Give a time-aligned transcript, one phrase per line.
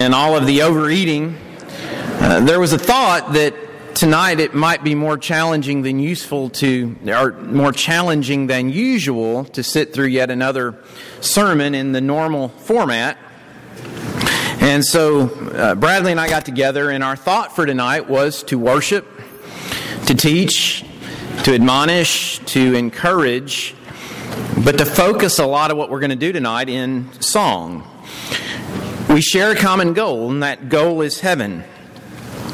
[0.00, 1.36] and all of the overeating,
[2.20, 3.52] uh, there was a thought that
[3.96, 9.64] tonight it might be more challenging than useful to, or more challenging than usual to
[9.64, 10.76] sit through yet another
[11.20, 13.18] sermon in the normal format.
[14.60, 18.56] And so uh, Bradley and I got together, and our thought for tonight was to
[18.56, 19.04] worship,
[20.06, 20.84] to teach,
[21.42, 23.74] to admonish, to encourage,
[24.64, 27.82] but to focus a lot of what we're going to do tonight in song.
[29.08, 31.64] We share a common goal, and that goal is heaven.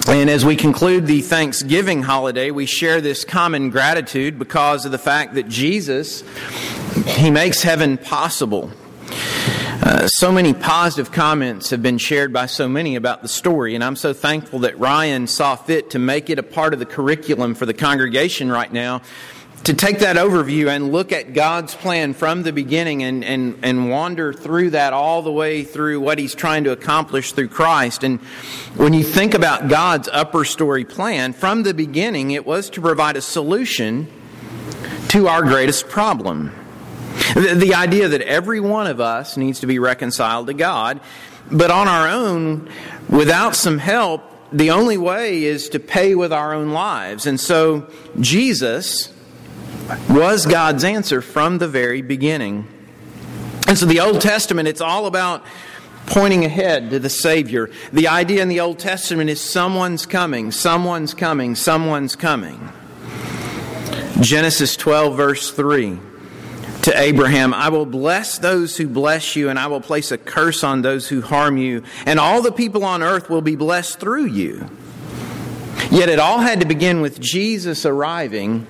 [0.07, 4.99] And as we conclude the Thanksgiving holiday, we share this common gratitude because of the
[4.99, 6.23] fact that Jesus,
[7.07, 8.71] He makes heaven possible.
[9.83, 13.83] Uh, so many positive comments have been shared by so many about the story, and
[13.83, 17.57] I'm so thankful that Ryan saw fit to make it a part of the curriculum
[17.57, 19.03] for the congregation right now
[19.65, 23.89] to take that overview and look at God's plan from the beginning and, and, and
[23.89, 28.05] wander through that all the way through what He's trying to accomplish through Christ.
[28.05, 28.21] And
[28.77, 33.17] when you think about God's upper story plan, from the beginning, it was to provide
[33.17, 34.07] a solution
[35.09, 36.53] to our greatest problem.
[37.35, 41.01] The, the idea that every one of us needs to be reconciled to God,
[41.51, 42.69] but on our own,
[43.09, 47.27] without some help, the only way is to pay with our own lives.
[47.27, 47.89] And so,
[48.21, 49.14] Jesus,
[50.09, 52.67] was God's answer from the very beginning.
[53.67, 55.45] And so the Old Testament, it's all about
[56.07, 57.71] pointing ahead to the Savior.
[57.93, 62.73] The idea in the Old Testament is someone's coming, someone's coming, someone's coming.
[64.21, 65.99] Genesis 12, verse 3
[66.83, 70.63] to Abraham, I will bless those who bless you, and I will place a curse
[70.63, 74.27] on those who harm you, and all the people on earth will be blessed through
[74.27, 74.69] you.
[75.91, 78.67] Yet it all had to begin with Jesus arriving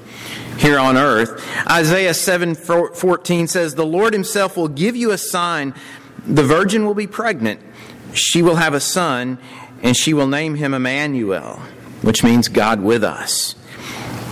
[0.58, 1.44] here on earth.
[1.70, 5.74] Isaiah 7 14 says, The Lord Himself will give you a sign.
[6.26, 7.60] The virgin will be pregnant.
[8.14, 9.38] She will have a son,
[9.82, 11.60] and she will name him Emmanuel,
[12.02, 13.54] which means God with us.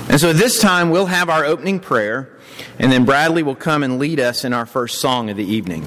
[0.08, 2.30] And so this time we'll have our opening prayer,
[2.78, 5.86] and then Bradley will come and lead us in our first song of the evening.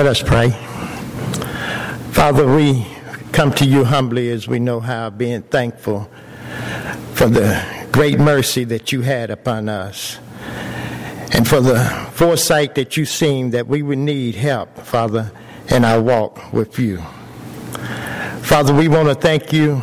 [0.00, 0.48] Let us pray.
[2.12, 2.86] Father, we
[3.32, 6.10] come to you humbly as we know how, being thankful
[7.12, 7.62] for the
[7.92, 10.18] great mercy that you had upon us
[11.34, 11.84] and for the
[12.14, 15.30] foresight that you seen that we would need help, Father,
[15.68, 16.96] in our walk with you.
[18.40, 19.80] Father, we want to thank you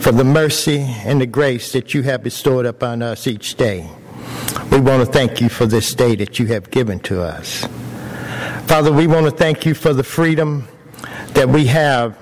[0.00, 3.90] for the mercy and the grace that you have bestowed upon us each day.
[4.70, 7.66] We want to thank you for this day that you have given to us.
[8.66, 10.66] Father, we want to thank you for the freedom
[11.30, 12.18] that we have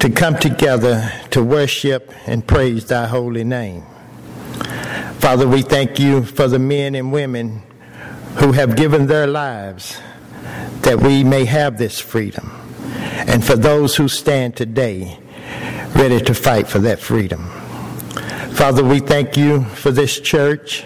[0.00, 3.84] to come together to worship and praise thy holy name.
[5.18, 7.62] Father, we thank you for the men and women
[8.36, 10.00] who have given their lives
[10.80, 12.50] that we may have this freedom,
[13.28, 15.18] and for those who stand today
[15.94, 17.50] ready to fight for that freedom.
[18.54, 20.84] Father, we thank you for this church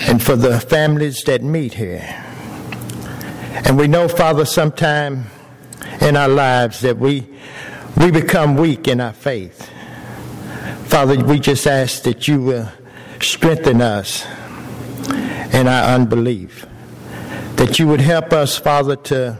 [0.00, 2.31] and for the families that meet here.
[3.64, 5.26] And we know, Father, sometime
[6.00, 7.26] in our lives that we,
[7.96, 9.70] we become weak in our faith.
[10.86, 12.68] Father, we just ask that you will
[13.20, 14.26] strengthen us
[15.54, 16.66] in our unbelief.
[17.56, 19.38] That you would help us, Father, to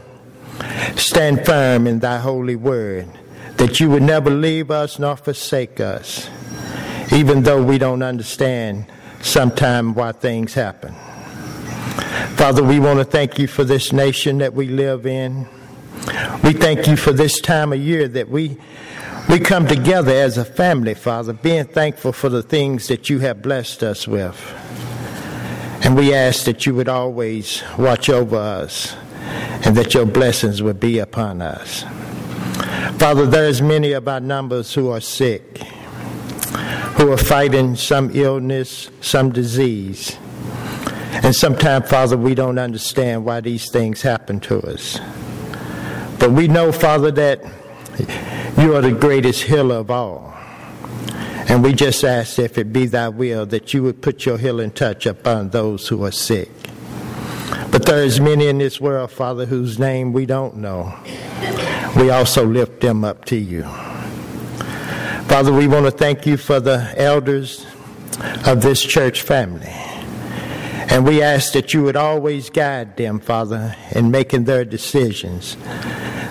[0.95, 3.07] stand firm in thy holy word.
[3.57, 6.29] That you would never leave us nor forsake us,
[7.11, 8.85] even though we don't understand
[9.21, 10.95] sometimes why things happen.
[12.35, 15.47] Father, we want to thank you for this nation that we live in.
[16.43, 18.57] We thank you for this time of year that we
[19.29, 23.41] we come together as a family, Father, being thankful for the things that you have
[23.41, 24.35] blessed us with.
[25.85, 28.95] And we ask that you would always watch over us
[29.65, 31.83] and that your blessings would be upon us.
[32.99, 35.59] Father, there's many of our numbers who are sick,
[36.97, 40.17] who are fighting some illness, some disease.
[41.23, 44.99] And sometimes, Father, we don't understand why these things happen to us.
[46.19, 47.41] But we know, Father, that
[48.57, 50.37] you are the greatest healer of all.
[51.47, 54.71] And we just ask, if it be thy will, that you would put your healing
[54.71, 56.49] touch upon those who are sick.
[57.71, 60.93] But there is many in this world, Father, whose name we don't know.
[61.95, 63.63] We also lift them up to you.
[65.27, 67.65] Father, we want to thank you for the elders
[68.45, 69.73] of this church family.
[70.93, 75.57] And we ask that you would always guide them, Father, in making their decisions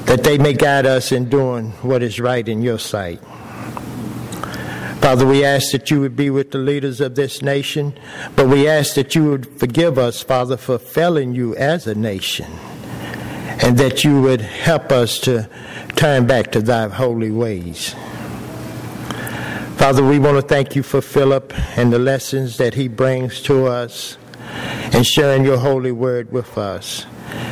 [0.05, 3.19] that they may guide us in doing what is right in your sight.
[5.01, 7.93] Father, we ask that you would be with the leaders of this nation,
[8.37, 12.47] but we ask that you would forgive us, Father, for failing you as a nation,
[13.65, 15.51] and that you would help us to
[15.97, 17.97] turn back to thy holy ways.
[19.77, 23.67] Father, we want to thank you for Philip and the lessons that he brings to
[23.67, 24.19] us
[24.53, 27.07] and sharing your holy word with us.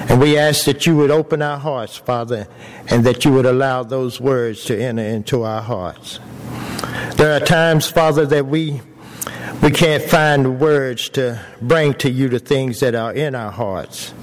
[0.08, 2.49] And we ask that you would open our hearts, Father,
[2.88, 6.20] and that you would allow those words to enter into our hearts.
[7.17, 8.81] There are times, Father, that we
[9.62, 14.14] we can't find words to bring to you the things that are in our hearts.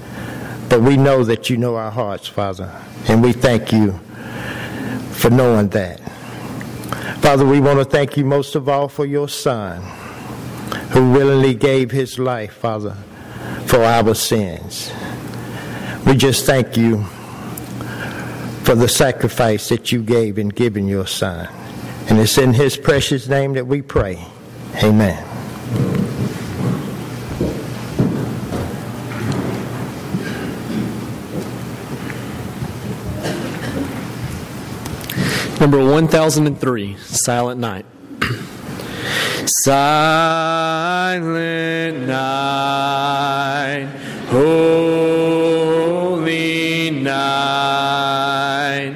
[0.68, 2.74] But we know that you know our hearts, Father,
[3.08, 3.92] and we thank you
[5.12, 6.00] for knowing that.
[7.20, 9.82] Father, we want to thank you most of all for your Son,
[10.90, 12.96] who willingly gave his life, Father,
[13.66, 14.90] for our sins.
[16.06, 17.04] We just thank you
[18.64, 21.48] for the sacrifice that you gave in giving your Son.
[22.08, 24.24] And it's in his precious name that we pray.
[24.82, 25.24] Amen.
[35.60, 37.84] Number 1003, Silent Night.
[39.50, 41.26] Silent
[42.06, 43.88] night,
[44.28, 45.70] holy
[46.90, 48.94] night,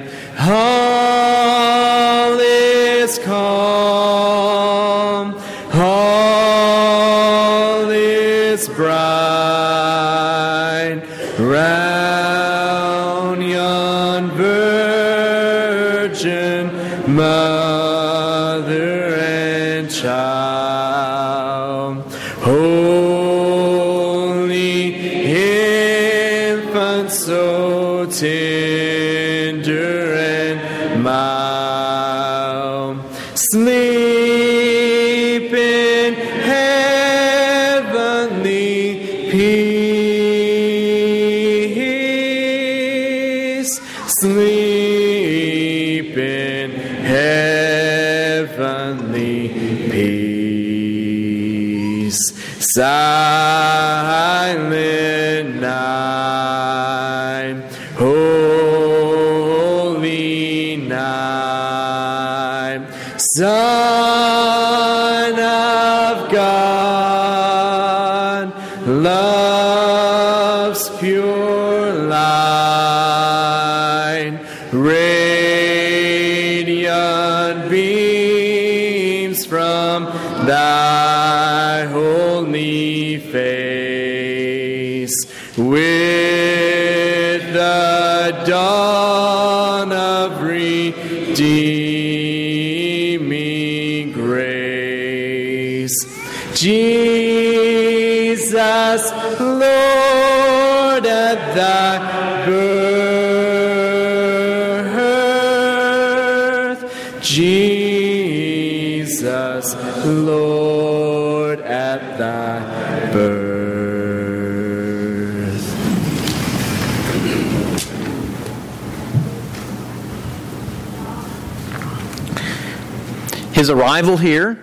[123.63, 124.61] His arrival here,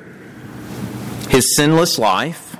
[1.30, 2.54] his sinless life,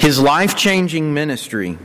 [0.00, 1.76] his life changing ministry,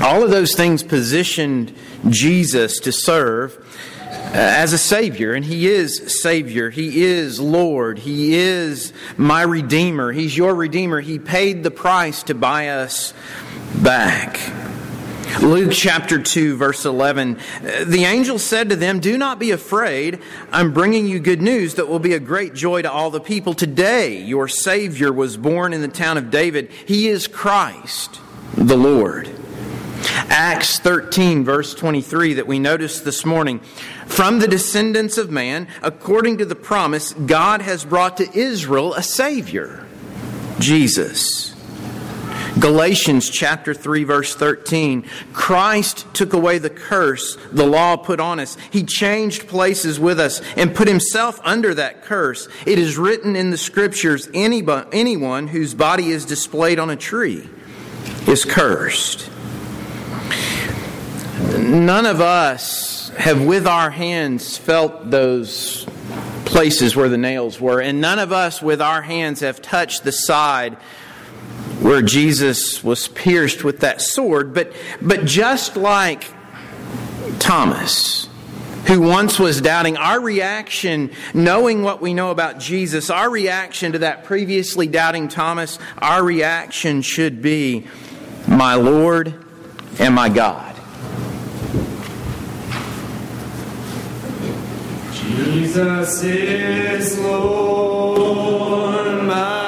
[0.00, 1.72] all of those things positioned
[2.08, 3.56] Jesus to serve
[4.04, 5.32] uh, as a Savior.
[5.32, 6.70] And He is Savior.
[6.70, 8.00] He is Lord.
[8.00, 10.10] He is my Redeemer.
[10.10, 11.00] He's your Redeemer.
[11.00, 13.14] He paid the price to buy us
[13.80, 14.40] back.
[15.42, 17.36] Luke chapter 2, verse 11.
[17.36, 20.20] Uh, the angel said to them, Do not be afraid.
[20.50, 23.54] I'm bringing you good news that will be a great joy to all the people.
[23.54, 26.70] Today, your Savior was born in the town of David.
[26.86, 28.20] He is Christ,
[28.54, 29.30] the Lord.
[30.30, 33.60] Acts 13, verse 23, that we noticed this morning.
[34.06, 39.02] From the descendants of man, according to the promise, God has brought to Israel a
[39.02, 39.86] Savior,
[40.58, 41.54] Jesus.
[42.58, 45.04] Galatians chapter 3 verse 13.
[45.32, 48.56] Christ took away the curse the law put on us.
[48.70, 52.48] He changed places with us and put himself under that curse.
[52.66, 57.48] It is written in the scriptures anyone whose body is displayed on a tree
[58.26, 59.30] is cursed.
[61.56, 65.86] None of us have with our hands felt those
[66.44, 70.12] places where the nails were, and none of us with our hands have touched the
[70.12, 70.76] side
[71.80, 74.52] where Jesus was pierced with that sword.
[74.52, 76.26] But, but just like
[77.38, 78.28] Thomas,
[78.86, 84.00] who once was doubting, our reaction, knowing what we know about Jesus, our reaction to
[84.00, 87.86] that previously doubting Thomas, our reaction should be,
[88.46, 89.34] My Lord
[89.98, 90.74] and my God.
[95.12, 99.67] Jesus is Lord, my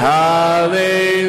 [0.00, 1.19] Hallelujah.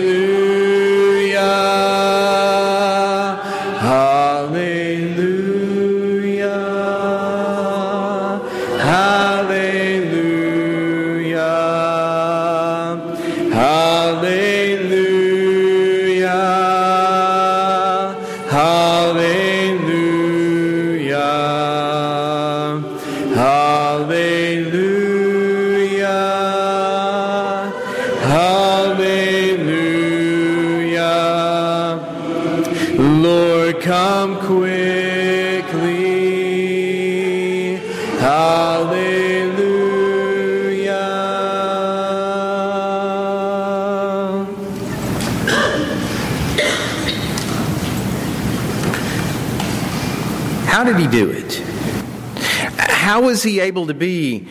[53.71, 54.45] Able to be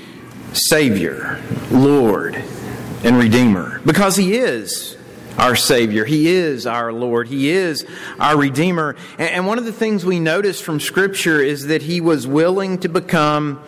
[0.54, 1.38] Savior,
[1.70, 2.36] Lord,
[3.04, 3.82] and Redeemer?
[3.84, 4.96] Because he is
[5.36, 6.06] our Savior.
[6.06, 7.28] He is our Lord.
[7.28, 7.86] He is
[8.18, 8.96] our Redeemer.
[9.18, 12.88] And one of the things we notice from Scripture is that he was willing to
[12.88, 13.62] become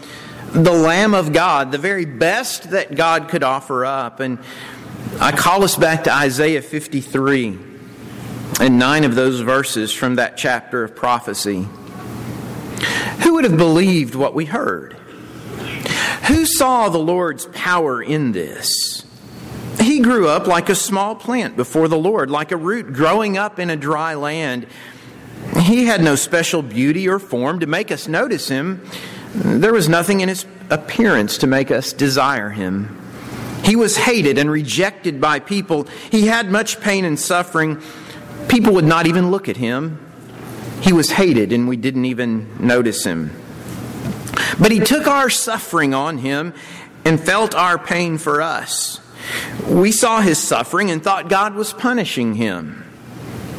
[0.52, 4.20] the Lamb of God, the very best that God could offer up.
[4.20, 4.38] And
[5.20, 7.58] I call us back to Isaiah 53
[8.58, 11.68] and nine of those verses from that chapter of prophecy.
[13.22, 14.96] Who would have believed what we heard?
[16.28, 19.04] Who saw the Lord's power in this?
[19.80, 23.58] He grew up like a small plant before the Lord, like a root growing up
[23.58, 24.66] in a dry land.
[25.60, 28.86] He had no special beauty or form to make us notice him.
[29.34, 32.98] There was nothing in his appearance to make us desire him.
[33.64, 35.88] He was hated and rejected by people.
[36.10, 37.80] He had much pain and suffering.
[38.48, 39.98] People would not even look at him.
[40.80, 43.30] He was hated and we didn't even notice him.
[44.60, 46.54] But he took our suffering on him
[47.04, 49.00] and felt our pain for us.
[49.66, 52.84] We saw his suffering and thought God was punishing him.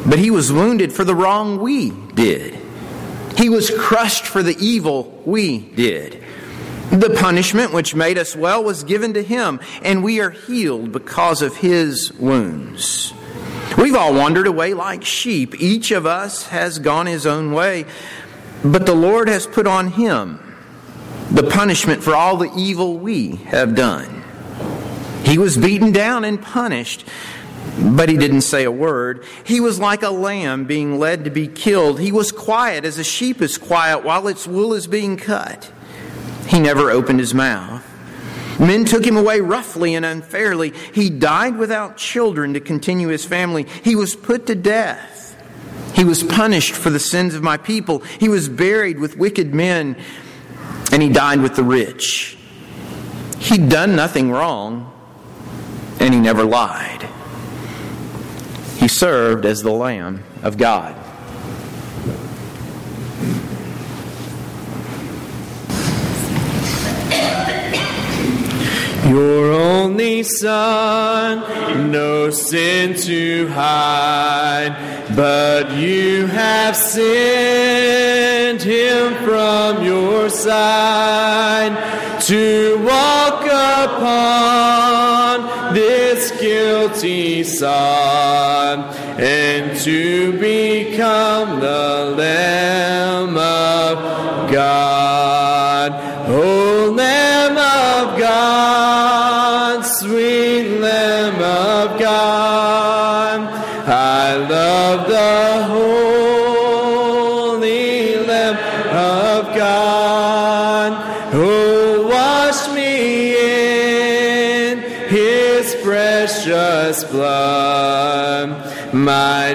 [0.06, 2.58] But he was wounded for the wrong we did.
[3.36, 6.22] He was crushed for the evil we did.
[6.90, 11.42] The punishment which made us well was given to him, and we are healed because
[11.42, 13.12] of his wounds.
[13.76, 15.60] We've all wandered away like sheep.
[15.60, 17.86] Each of us has gone his own way,
[18.62, 20.38] but the Lord has put on him
[21.34, 24.22] the punishment for all the evil we have done.
[25.24, 27.04] He was beaten down and punished,
[27.80, 29.24] but he didn't say a word.
[29.42, 31.98] He was like a lamb being led to be killed.
[31.98, 35.72] He was quiet as a sheep is quiet while its wool is being cut.
[36.46, 37.82] He never opened his mouth.
[38.60, 40.72] Men took him away roughly and unfairly.
[40.92, 43.66] He died without children to continue his family.
[43.82, 45.36] He was put to death.
[45.96, 48.00] He was punished for the sins of my people.
[48.20, 49.96] He was buried with wicked men,
[50.92, 52.36] and he died with the rich.
[53.38, 54.92] He'd done nothing wrong,
[56.00, 57.08] and he never lied.
[58.78, 61.03] He served as the Lamb of God.
[69.08, 74.74] Your only son, no sin to hide,
[75.14, 81.76] but you have sent him from your side
[82.22, 84.94] to walk upon
[85.74, 88.84] this guilty son
[89.20, 95.43] and to become the Lamb of God.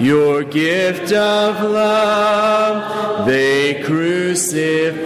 [0.00, 2.92] your gift of love
[3.26, 5.04] they crucified.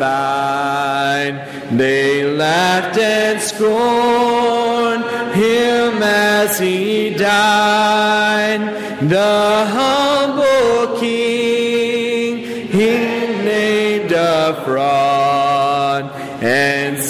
[1.71, 8.61] They laughed and scorned him as he died.
[9.09, 11.16] The humble king,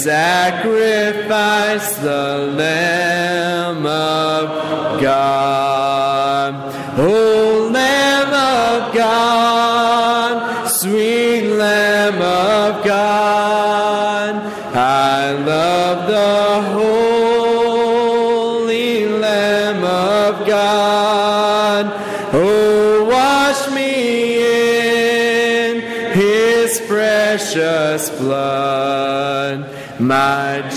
[0.09, 5.66] and sacrificed the Lamb of God.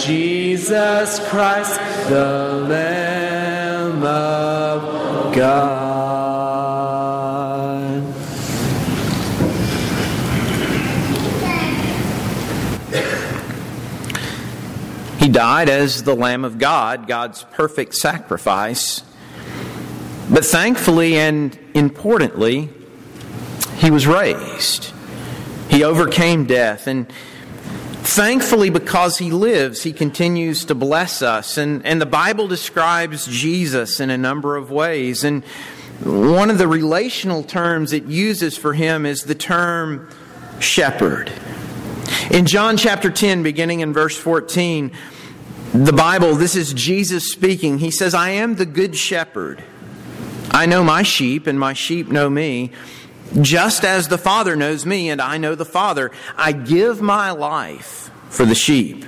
[0.00, 6.20] Jesus Christ, the Lamb of God.
[15.18, 19.02] He died as the Lamb of God, God's perfect sacrifice.
[20.30, 22.70] But thankfully and importantly,
[23.76, 24.92] he was raised.
[25.68, 26.86] He overcame death.
[26.86, 27.12] And
[28.14, 31.56] thankfully, because he lives, he continues to bless us.
[31.56, 35.24] And, and the Bible describes Jesus in a number of ways.
[35.24, 35.44] And
[36.02, 40.08] one of the relational terms it uses for him is the term
[40.58, 41.32] shepherd.
[42.30, 44.92] In John chapter 10, beginning in verse 14,
[45.72, 47.78] the Bible, this is Jesus speaking.
[47.78, 49.62] He says, I am the good shepherd.
[50.50, 52.72] I know my sheep, and my sheep know me.
[53.40, 58.10] Just as the Father knows me, and I know the Father, I give my life
[58.28, 59.04] for the sheep.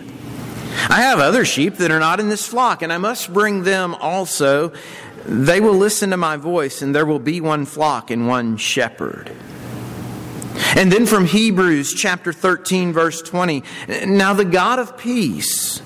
[0.89, 3.95] I have other sheep that are not in this flock, and I must bring them
[3.95, 4.73] also.
[5.27, 9.31] They will listen to my voice, and there will be one flock and one shepherd.
[10.77, 13.63] And then from Hebrews chapter 13, verse 20
[14.07, 15.83] Now the God of peace,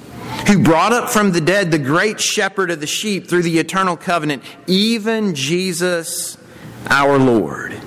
[0.47, 3.97] who brought up from the dead the great shepherd of the sheep through the eternal
[3.97, 6.37] covenant, even Jesus
[6.89, 7.81] our Lord.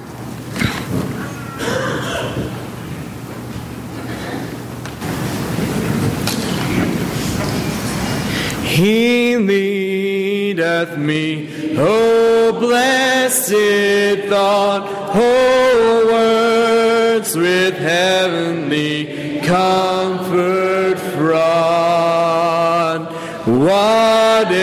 [8.80, 23.12] He leadeth me, O blessed thought, O words with heavenly comfort fraught.
[23.46, 24.54] Whate'er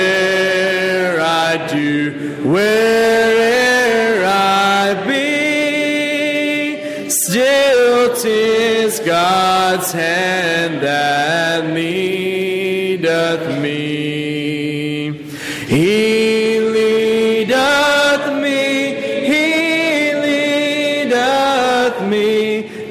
[1.21, 11.96] I do, where'er I be, still 'tis God's hand that leadeth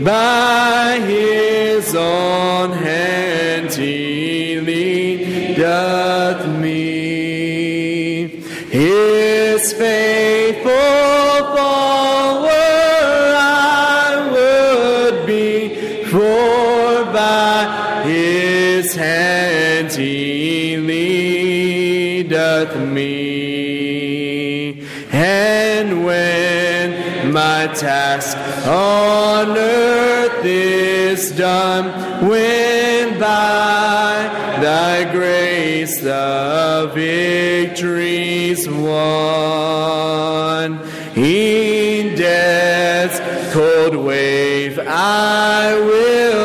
[0.04, 3.72] by His own hand.
[3.74, 8.28] He leadeth me,
[8.70, 10.72] His faithful
[11.56, 12.50] follower
[13.38, 23.16] I would be, for by His hand He leadeth me.
[25.12, 26.45] And when
[27.36, 28.38] my task.
[28.66, 31.86] On earth is done,
[32.30, 34.30] when by
[34.62, 40.00] thy grace the victory's won,
[41.18, 43.20] in death's
[43.54, 46.45] cold wave I will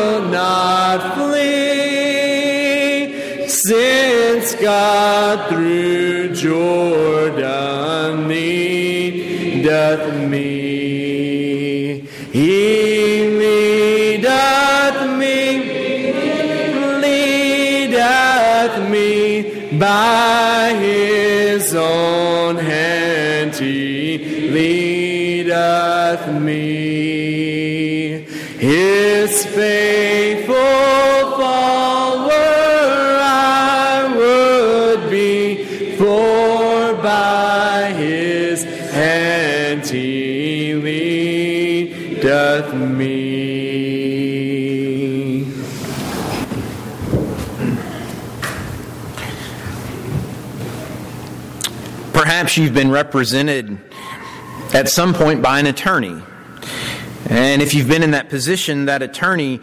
[26.32, 28.26] me,
[28.58, 30.54] his faithful
[31.36, 38.62] follower I would be, for by his
[38.92, 43.20] hand he leadeth me.
[52.12, 53.78] Perhaps you've been represented
[54.72, 56.22] at some point by an attorney.
[57.28, 59.61] And if you've been in that position, that attorney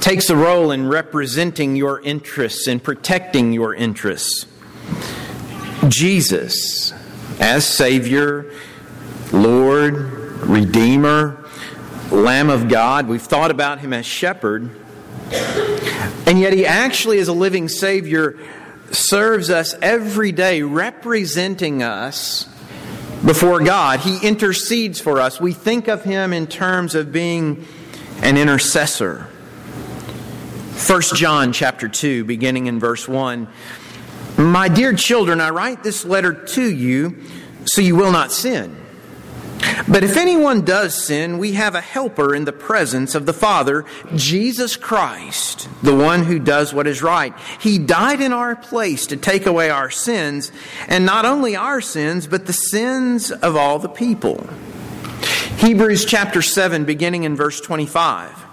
[0.00, 4.46] takes a role in representing your interests and protecting your interests.
[5.88, 6.92] Jesus,
[7.40, 8.52] as Savior,
[9.32, 11.44] Lord, Redeemer,
[12.10, 13.06] Lamb of God.
[13.06, 14.70] We've thought about him as shepherd.
[16.26, 18.38] And yet, he actually, as a living Savior,
[18.90, 22.48] serves us every day, representing us
[23.24, 24.00] before God.
[24.00, 25.40] He intercedes for us.
[25.40, 27.66] We think of him in terms of being
[28.22, 29.28] an intercessor.
[30.86, 33.48] 1 John chapter 2 beginning in verse 1
[34.36, 37.16] My dear children I write this letter to you
[37.64, 38.76] so you will not sin
[39.88, 43.84] but if anyone does sin, we have a helper in the presence of the Father,
[44.14, 47.34] Jesus Christ, the one who does what is right.
[47.60, 50.52] He died in our place to take away our sins,
[50.88, 54.46] and not only our sins, but the sins of all the people.
[55.58, 58.44] Hebrews chapter 7, beginning in verse 25.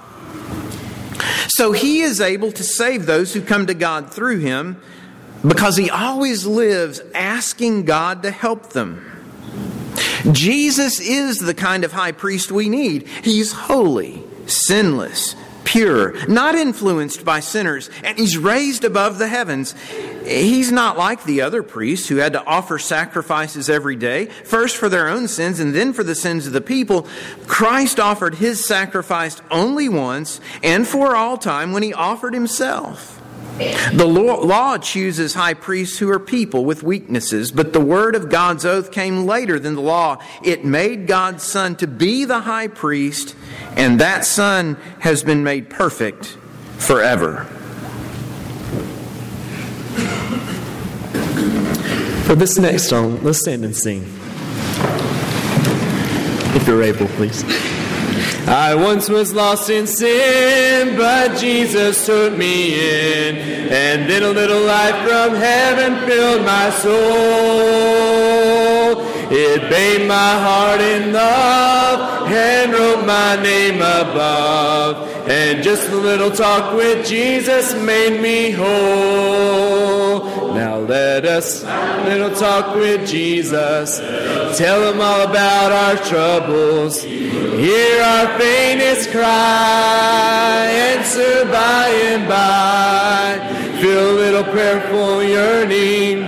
[1.49, 4.81] So he is able to save those who come to God through him
[5.47, 9.14] because he always lives asking God to help them.
[10.31, 13.07] Jesus is the kind of high priest we need.
[13.07, 19.75] He's holy, sinless, pure, not influenced by sinners, and he's raised above the heavens.
[20.25, 24.89] He's not like the other priests who had to offer sacrifices every day, first for
[24.89, 27.07] their own sins and then for the sins of the people.
[27.47, 33.14] Christ offered his sacrifice only once and for all time when he offered himself.
[33.57, 38.65] The law chooses high priests who are people with weaknesses, but the word of God's
[38.65, 40.21] oath came later than the law.
[40.43, 43.33] It made God's Son to be the high priest,
[43.77, 46.37] and that Son has been made perfect
[46.77, 47.45] forever.
[52.25, 54.01] For this next song, let's stand and sing.
[56.55, 57.43] If you're able, please.
[58.47, 63.37] I once was lost in sin, but Jesus took me in,
[63.71, 66.95] and then a little light from heaven filled my soul.
[69.31, 76.31] It bathed my heart in love and wrote my name above, and just a little
[76.31, 80.25] talk with Jesus made me whole.
[80.53, 81.63] Now let us
[82.05, 83.97] little talk with Jesus,
[84.57, 87.01] tell him all about our troubles.
[87.03, 93.55] Hear our faintest cry, answer by and by.
[93.81, 96.23] Feel a little prayerful yearning,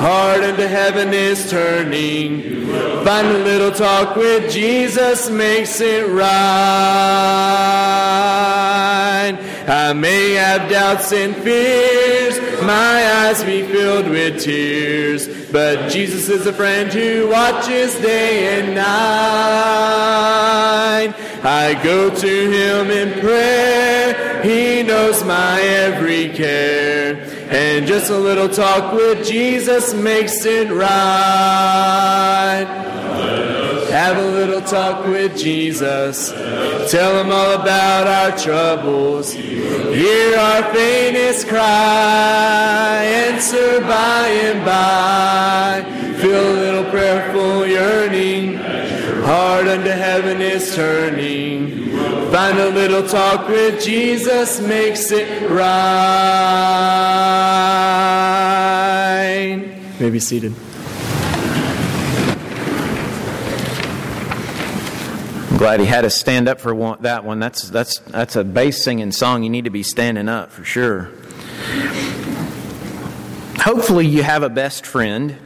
[0.00, 2.66] heart into heaven is turning.
[3.04, 6.30] Find a little talk with Jesus makes it right.
[9.68, 16.46] I may have doubts and fears, my eyes be filled with tears, but Jesus is
[16.46, 18.90] a friend who watches day and night.
[21.44, 28.48] I go to him in prayer, he knows my every care, and just a little
[28.48, 30.86] talk with Jesus makes it right.
[33.90, 36.30] Have a little talk with Jesus.
[36.92, 39.32] Tell him all about our troubles.
[39.32, 43.02] Hear our faintest cry.
[43.04, 45.82] Answer by and by.
[46.20, 48.69] Feel a little prayerful yearning.
[49.24, 51.90] Heart unto heaven is turning.
[52.30, 55.90] Find a little talk with Jesus makes it right.
[59.98, 60.54] You may be seated.
[65.60, 67.38] glad he had us stand up for one, that one.
[67.38, 69.42] That's, that's, that's a bass singing song.
[69.42, 71.10] You need to be standing up for sure.
[73.58, 75.36] Hopefully, you have a best friend.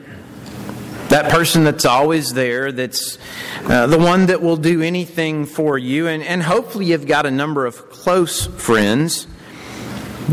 [1.08, 3.18] That person that's always there, that's
[3.64, 6.08] uh, the one that will do anything for you.
[6.08, 9.26] And, and hopefully, you've got a number of close friends.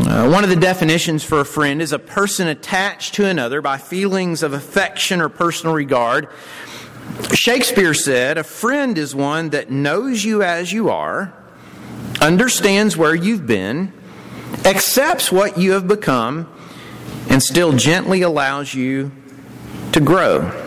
[0.00, 3.76] Uh, one of the definitions for a friend is a person attached to another by
[3.76, 6.28] feelings of affection or personal regard
[7.34, 11.32] Shakespeare said, A friend is one that knows you as you are,
[12.20, 13.92] understands where you've been,
[14.64, 16.48] accepts what you have become,
[17.28, 19.12] and still gently allows you
[19.92, 20.61] to grow.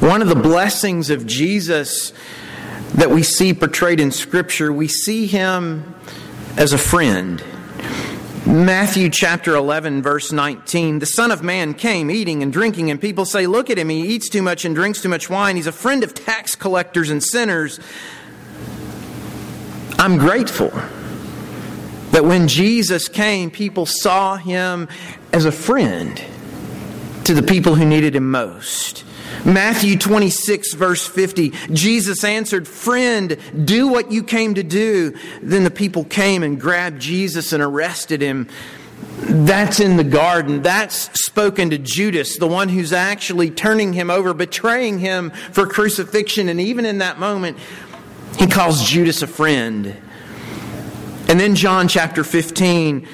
[0.00, 2.12] One of the blessings of Jesus
[2.96, 5.94] that we see portrayed in Scripture, we see him
[6.58, 7.42] as a friend.
[8.44, 10.98] Matthew chapter 11, verse 19.
[10.98, 14.02] The Son of Man came eating and drinking, and people say, Look at him, he
[14.02, 15.56] eats too much and drinks too much wine.
[15.56, 17.80] He's a friend of tax collectors and sinners.
[19.98, 20.70] I'm grateful
[22.10, 24.88] that when Jesus came, people saw him
[25.32, 26.22] as a friend
[27.24, 29.04] to the people who needed him most.
[29.44, 35.14] Matthew 26, verse 50, Jesus answered, Friend, do what you came to do.
[35.40, 38.48] Then the people came and grabbed Jesus and arrested him.
[39.18, 40.62] That's in the garden.
[40.62, 46.48] That's spoken to Judas, the one who's actually turning him over, betraying him for crucifixion.
[46.48, 47.56] And even in that moment,
[48.38, 49.96] he calls Judas a friend.
[51.28, 53.06] And then John chapter 15,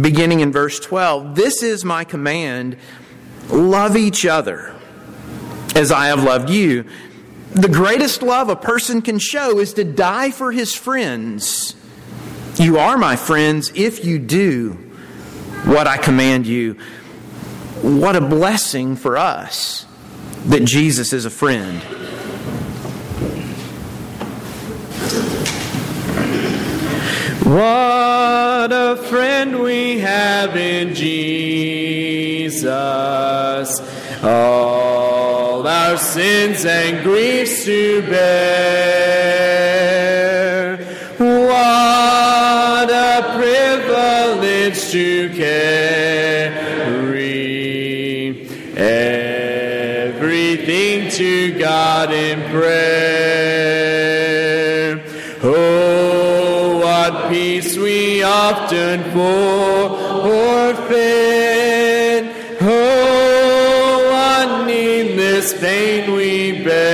[0.00, 2.76] beginning in verse 12 This is my command
[3.48, 4.75] love each other
[5.74, 6.84] as I have loved you.
[7.52, 11.74] The greatest love a person can show is to die for his friends.
[12.56, 14.72] You are my friends if you do
[15.64, 16.74] what I command you.
[17.82, 19.86] What a blessing for us
[20.46, 21.82] that Jesus is a friend.
[27.46, 32.66] What a friend we have in Jesus.
[34.26, 38.26] All our sins and griefs to bear.
[41.16, 46.10] What a privilege to carry
[49.96, 53.06] everything to God in prayer.
[55.44, 60.66] Oh, what peace we often forfeit.
[65.54, 66.86] Pain we bear.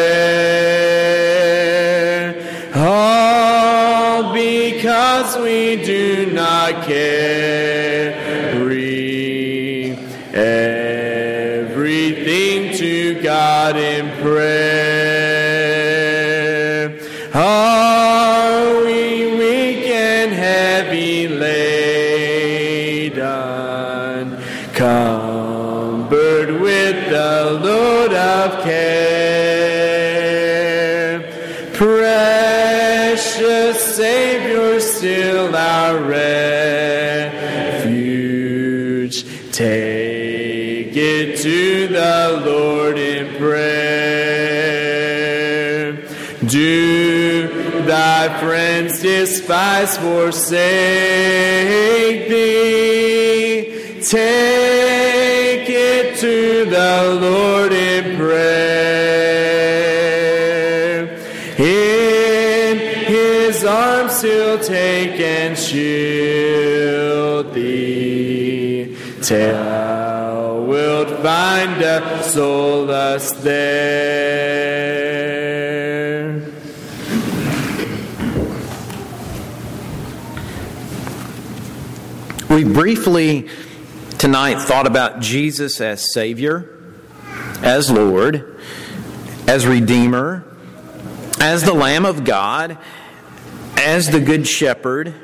[2.75, 7.62] All because we do not carry
[48.53, 50.59] friends despise, forsake
[52.29, 54.03] thee?
[54.03, 58.53] Take it to the Lord in prayer.
[61.59, 62.79] In
[63.15, 68.95] his arms he'll take and shield thee.
[69.23, 75.02] Till wilt find a solace there.
[82.53, 83.49] We briefly
[84.19, 86.69] tonight thought about Jesus as Savior,
[87.63, 88.61] as Lord,
[89.49, 90.45] as Redeemer,
[91.41, 92.77] as the Lamb of God,
[93.79, 95.15] as the Good Shepherd,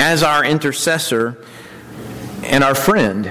[0.00, 1.38] as our intercessor,
[2.42, 3.28] and our friend.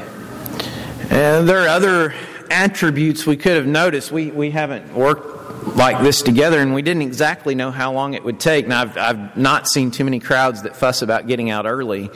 [1.10, 2.16] And there are other
[2.50, 4.14] attributes we could have noticed.
[4.14, 8.24] We, we haven't worked like this together, and we didn't exactly know how long it
[8.24, 8.66] would take.
[8.66, 12.10] Now, I've, I've not seen too many crowds that fuss about getting out early,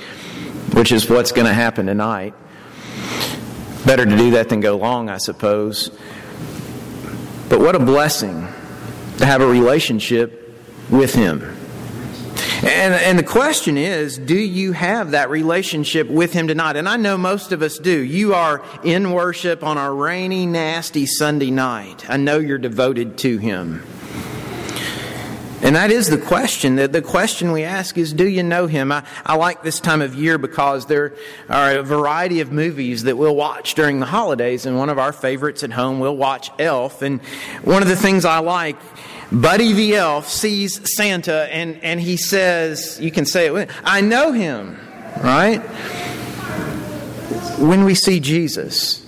[0.73, 2.33] which is what's going to happen tonight.
[3.85, 5.89] Better to do that than go long, I suppose.
[7.49, 8.47] But what a blessing
[9.17, 10.55] to have a relationship
[10.89, 11.41] with Him.
[12.63, 16.75] And, and the question is, do you have that relationship with Him tonight?
[16.75, 17.99] And I know most of us do.
[17.99, 22.07] You are in worship on a rainy, nasty Sunday night.
[22.07, 23.81] I know you're devoted to Him.
[25.63, 26.75] And that is the question.
[26.75, 28.91] The, question we ask is, do you know Him?
[28.91, 31.13] I, I like this time of year because there
[31.49, 34.65] are a variety of movies that we'll watch during the holidays.
[34.65, 37.01] And one of our favorites at home, we'll watch Elf.
[37.01, 37.21] And
[37.63, 38.77] one of the things I like
[39.31, 44.01] Buddy the elf sees Santa and, and he says, you can say it with I
[44.01, 44.77] know him,
[45.23, 45.59] right?
[47.57, 49.05] When we see Jesus,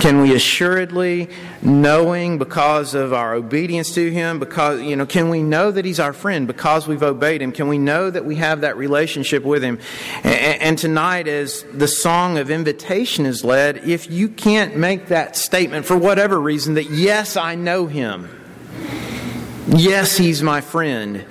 [0.00, 1.28] can we assuredly,
[1.60, 6.00] knowing because of our obedience to him, because, you know, can we know that he's
[6.00, 7.52] our friend because we've obeyed him?
[7.52, 9.78] Can we know that we have that relationship with him?
[10.24, 15.36] And, and tonight, as the song of invitation is led, if you can't make that
[15.36, 18.28] statement for whatever reason that, yes, I know him,
[19.68, 21.24] Yes, he's my friend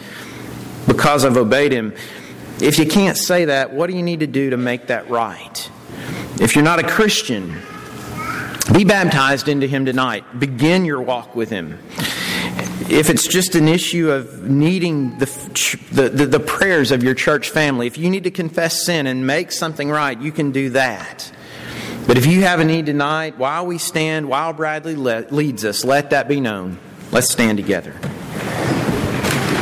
[0.88, 1.94] because I've obeyed him.
[2.62, 5.70] If you can't say that, what do you need to do to make that right?
[6.40, 7.62] If you're not a Christian,
[8.74, 10.24] be baptized into him tonight.
[10.40, 11.78] Begin your walk with him.
[12.90, 15.26] If it's just an issue of needing the,
[15.92, 19.26] the, the, the prayers of your church family, if you need to confess sin and
[19.26, 21.32] make something right, you can do that.
[22.08, 25.86] But if you have a need tonight, while we stand, while Bradley le- leads us,
[25.86, 26.78] let that be known.
[27.12, 27.92] Let's stand together.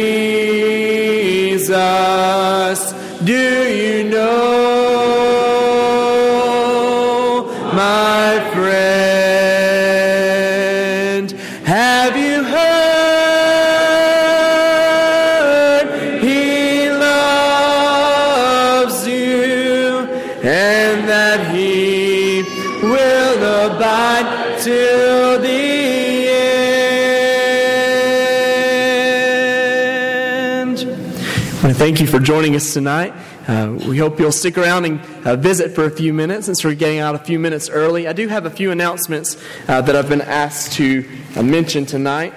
[31.87, 33.15] thank you for joining us tonight.
[33.47, 36.75] Uh, we hope you'll stick around and uh, visit for a few minutes since we're
[36.75, 38.09] getting out a few minutes early.
[38.09, 42.35] I do have a few announcements uh, that I've been asked to uh, mention tonight.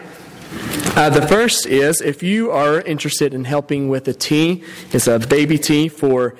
[0.95, 5.17] Uh, the first is if you are interested in helping with a tea, it's a
[5.17, 6.35] baby tea for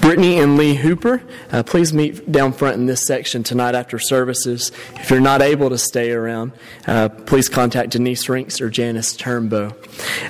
[0.00, 4.70] Brittany and Lee Hooper, uh, please meet down front in this section tonight after services.
[4.94, 6.52] If you're not able to stay around,
[6.86, 9.74] uh, please contact Denise Rinks or Janice Turnbow.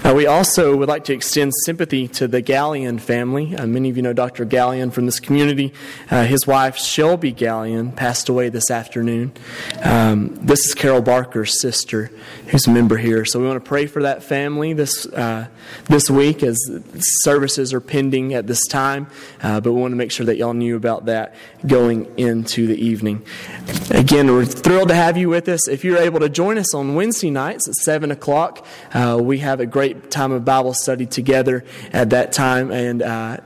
[0.05, 3.55] Uh, we also would like to extend sympathy to the Gallion family.
[3.55, 4.45] Uh, many of you know Dr.
[4.45, 5.73] Gallion from this community.
[6.11, 9.33] Uh, his wife, Shelby Gallion, passed away this afternoon.
[9.83, 12.11] Um, this is Carol Barker's sister,
[12.49, 13.25] who's a member here.
[13.25, 15.49] So we want to pray for that family this, uh,
[15.85, 16.59] this week as
[16.99, 19.07] services are pending at this time.
[19.43, 21.35] Uh, but we want to make sure that y'all knew about that
[21.67, 23.25] going into the evening.
[23.91, 25.69] Again, we're thrilled to have you with us.
[25.69, 29.61] If you're able to join us on Wednesday nights at 7 o'clock, uh, we have
[29.61, 32.71] a great time of Bible study together at that time.
[32.71, 33.39] And uh,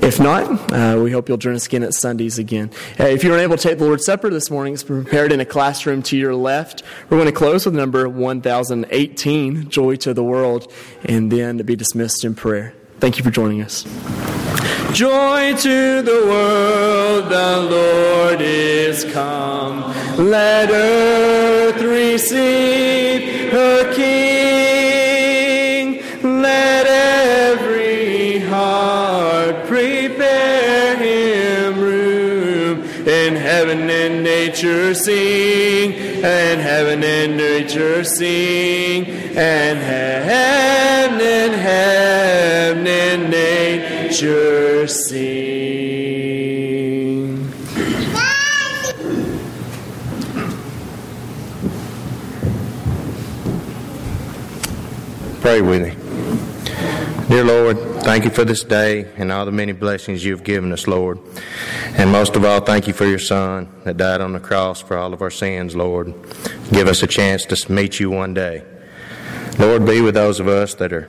[0.00, 2.70] if not, uh, we hope you'll join us again at Sundays again.
[2.98, 5.44] Uh, if you're unable to take the Lord's Supper this morning, it's prepared in a
[5.44, 6.82] classroom to your left.
[7.08, 10.72] We're going to close with number 1018, Joy to the World,
[11.04, 12.74] and then be dismissed in prayer.
[12.98, 13.84] Thank you for joining us.
[14.94, 19.92] Joy to the world, the Lord is come.
[20.16, 24.43] Let earth receive her King.
[33.06, 35.92] In heaven and nature sing,
[36.24, 39.04] and heaven and nature sing,
[39.36, 45.44] and heaven and heaven and nature sing.
[55.42, 55.94] Pray with me.
[57.28, 60.86] Dear Lord, thank you for this day and all the many blessings you've given us,
[60.86, 61.18] Lord.
[61.96, 64.98] And most of all, thank you for your Son that died on the cross for
[64.98, 66.12] all of our sins, Lord.
[66.70, 68.62] Give us a chance to meet you one day.
[69.58, 71.08] Lord, be with those of us that are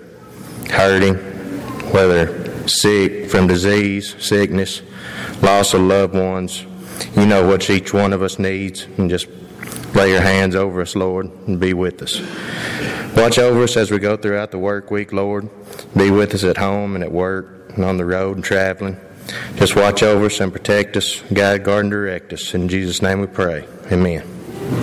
[0.70, 1.16] hurting,
[1.92, 4.82] whether sick from disease, sickness,
[5.42, 6.66] loss of loved ones.
[7.18, 9.28] You know what each one of us needs, and just
[9.94, 12.22] lay your hands over us, Lord, and be with us.
[13.16, 15.50] Watch over us as we go throughout the work week, Lord.
[15.96, 18.98] Be with us at home and at work and on the road and traveling.
[19.56, 22.54] Just watch over us and protect us, guide, guard, and direct us.
[22.54, 23.66] In Jesus' name we pray.
[23.92, 24.35] Amen.